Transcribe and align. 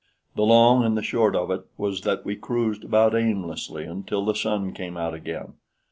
The 0.33 0.41
long 0.41 0.83
and 0.83 0.97
the 0.97 1.03
short 1.03 1.35
of 1.35 1.51
it 1.51 1.63
was 1.77 2.01
that 2.01 2.25
we 2.25 2.35
cruised 2.35 2.83
about 2.83 3.13
aimlessly 3.13 3.83
until 3.85 4.25
the 4.25 4.33
sun 4.33 4.73
came 4.73 4.97
out 4.97 5.13
again. 5.13 5.53